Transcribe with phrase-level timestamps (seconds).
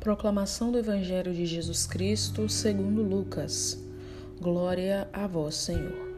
[0.00, 3.78] Proclamação do Evangelho de Jesus Cristo segundo Lucas.
[4.40, 6.16] Glória a vós, Senhor.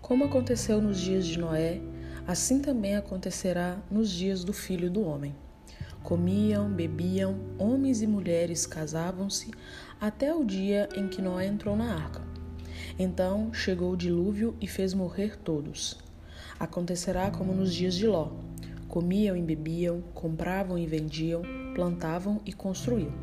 [0.00, 1.80] Como aconteceu nos dias de Noé,
[2.28, 5.34] assim também acontecerá nos dias do Filho do Homem.
[6.04, 9.50] Comiam, bebiam, homens e mulheres casavam-se,
[10.00, 12.22] até o dia em que Noé entrou na arca.
[12.96, 15.98] Então chegou o dilúvio e fez morrer todos.
[16.56, 18.51] Acontecerá como nos dias de Ló
[18.92, 21.40] Comiam e bebiam, compravam e vendiam,
[21.74, 23.14] plantavam e construíam.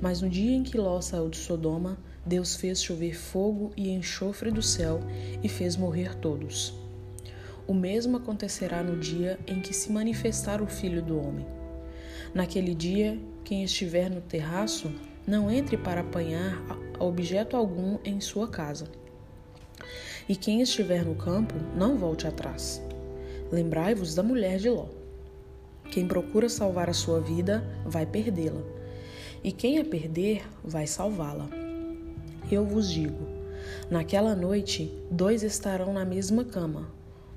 [0.00, 4.50] Mas no dia em que Ló saiu de Sodoma, Deus fez chover fogo e enxofre
[4.50, 5.00] do céu
[5.42, 6.72] e fez morrer todos.
[7.66, 11.44] O mesmo acontecerá no dia em que se manifestar o Filho do Homem.
[12.32, 14.90] Naquele dia, quem estiver no terraço,
[15.26, 16.64] não entre para apanhar
[16.98, 18.86] objeto algum em sua casa.
[20.26, 22.82] E quem estiver no campo, não volte atrás.
[23.52, 24.86] Lembrai-vos da mulher de Ló.
[25.90, 28.62] Quem procura salvar a sua vida vai perdê-la,
[29.42, 31.48] e quem a perder vai salvá-la.
[32.50, 33.26] Eu vos digo:
[33.90, 36.88] naquela noite, dois estarão na mesma cama,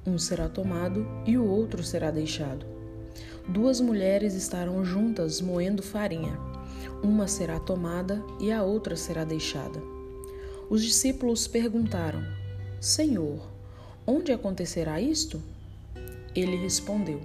[0.05, 2.65] um será tomado e o outro será deixado.
[3.47, 6.37] Duas mulheres estarão juntas moendo farinha,
[7.03, 9.81] uma será tomada e a outra será deixada.
[10.69, 12.21] Os discípulos perguntaram:
[12.79, 13.39] Senhor,
[14.05, 15.41] onde acontecerá isto?
[16.37, 17.19] Ele respondeu: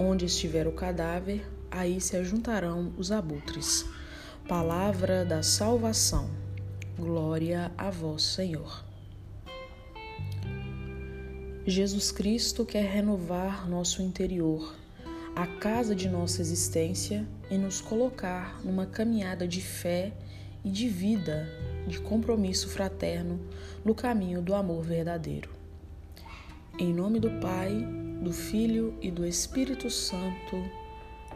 [0.00, 3.86] Onde estiver o cadáver, aí se ajuntarão os abutres.
[4.48, 6.28] Palavra da salvação.
[6.98, 8.84] Glória a vós, Senhor.
[11.64, 14.74] Jesus Cristo quer renovar nosso interior,
[15.36, 20.12] a casa de nossa existência e nos colocar numa caminhada de fé
[20.64, 21.48] e de vida,
[21.86, 23.38] de compromisso fraterno
[23.84, 25.50] no caminho do amor verdadeiro.
[26.76, 30.56] Em nome do Pai, do Filho e do Espírito Santo.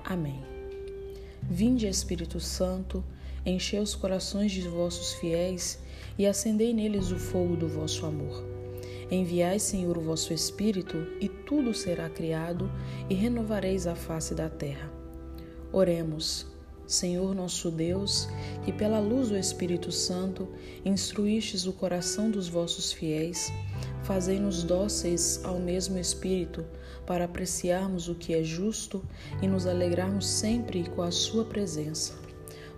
[0.05, 0.41] Amém.
[1.43, 3.05] Vinde, Espírito Santo,
[3.45, 5.81] enchei os corações de vossos fiéis
[6.19, 8.45] e acendei neles o fogo do vosso amor.
[9.11, 12.71] Enviai, Senhor, o vosso Espírito, e tudo será criado,
[13.09, 14.91] e renovareis a face da terra.
[15.73, 16.47] Oremos.
[16.91, 18.29] Senhor nosso Deus,
[18.65, 20.49] que pela luz do Espírito Santo
[20.85, 23.53] instruístes o coração dos vossos fiéis,
[24.03, 26.67] fazei-nos dóceis ao mesmo Espírito,
[27.07, 29.05] para apreciarmos o que é justo
[29.41, 32.19] e nos alegrarmos sempre com a Sua presença.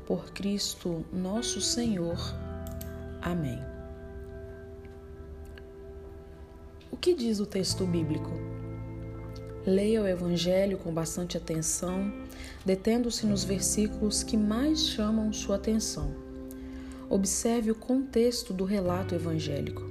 [0.06, 2.18] Por Cristo nosso Senhor.
[3.22, 3.58] Amém.
[6.90, 8.51] O que diz o texto bíblico?
[9.64, 12.12] Leia o Evangelho com bastante atenção,
[12.66, 16.12] detendo-se nos versículos que mais chamam sua atenção.
[17.08, 19.88] Observe o contexto do relato evangélico.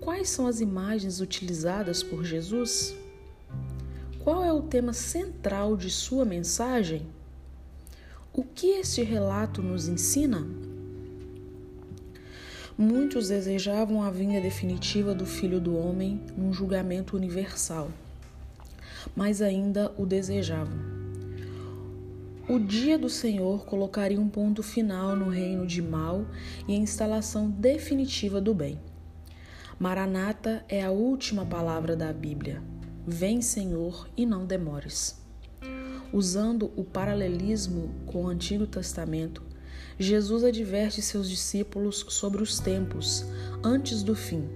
[0.00, 2.94] Quais são as imagens utilizadas por Jesus?
[4.20, 7.08] Qual é o tema central de sua mensagem?
[8.32, 10.46] O que este relato nos ensina?
[12.78, 17.90] Muitos desejavam a vinda definitiva do Filho do Homem num julgamento universal
[19.14, 20.78] mas ainda o desejavam.
[22.48, 26.26] O dia do Senhor colocaria um ponto final no reino de mal
[26.66, 28.80] e a instalação definitiva do bem.
[29.78, 32.60] Maranata é a última palavra da Bíblia.
[33.06, 35.22] Vem, Senhor, e não demores.
[36.12, 39.42] Usando o paralelismo com o Antigo Testamento,
[39.96, 43.24] Jesus adverte seus discípulos sobre os tempos
[43.62, 44.48] antes do fim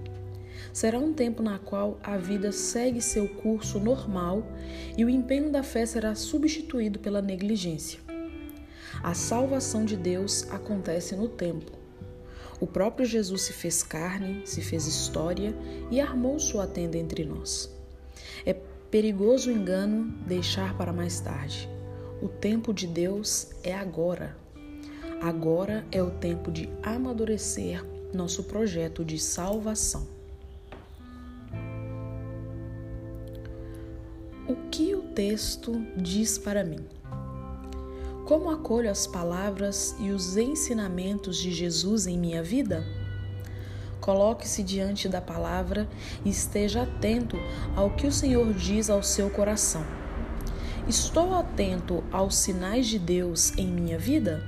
[0.73, 4.43] Será um tempo na qual a vida segue seu curso normal
[4.97, 7.99] e o empenho da fé será substituído pela negligência.
[9.03, 11.71] A salvação de Deus acontece no tempo.
[12.59, 15.53] O próprio Jesus se fez carne, se fez história
[15.91, 17.69] e armou sua tenda entre nós.
[18.45, 18.53] É
[18.89, 21.69] perigoso engano deixar para mais tarde.
[22.21, 24.37] O tempo de Deus é agora.
[25.21, 27.83] Agora é o tempo de amadurecer
[28.13, 30.07] nosso projeto de salvação.
[35.15, 36.85] Texto diz para mim?
[38.25, 42.85] Como acolho as palavras e os ensinamentos de Jesus em minha vida?
[44.01, 45.87] Coloque-se diante da palavra
[46.25, 47.37] e esteja atento
[47.75, 49.85] ao que o Senhor diz ao seu coração.
[50.85, 54.43] Estou atento aos sinais de Deus em minha vida?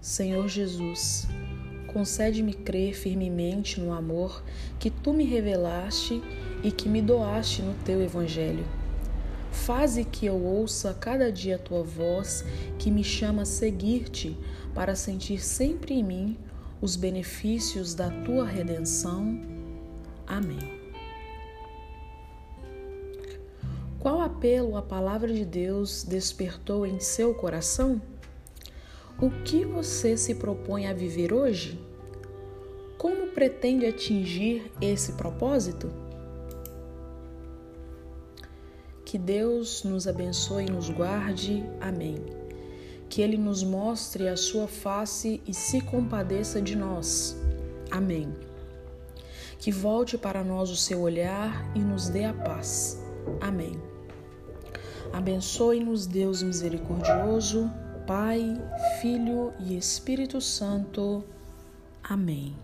[0.00, 1.26] Senhor Jesus,
[1.92, 4.42] concede-me crer firmemente no amor
[4.78, 6.22] que tu me revelaste
[6.62, 8.64] e que me doaste no teu evangelho.
[9.50, 12.44] Faze que eu ouça cada dia a tua voz
[12.78, 14.36] que me chama a seguir-te
[14.74, 16.38] para sentir sempre em mim
[16.80, 19.40] os benefícios da tua redenção.
[20.26, 20.80] Amém.
[23.98, 28.00] Qual apelo a palavra de Deus despertou em seu coração?
[29.20, 31.78] O que você se propõe a viver hoje?
[32.96, 35.92] Como pretende atingir esse propósito?
[39.10, 41.64] Que Deus nos abençoe e nos guarde.
[41.80, 42.24] Amém.
[43.08, 47.36] Que Ele nos mostre a sua face e se compadeça de nós.
[47.90, 48.32] Amém.
[49.58, 53.02] Que volte para nós o seu olhar e nos dê a paz.
[53.40, 53.72] Amém.
[55.12, 57.68] Abençoe-nos, Deus misericordioso,
[58.06, 58.56] Pai,
[59.00, 61.24] Filho e Espírito Santo.
[62.00, 62.54] Amém.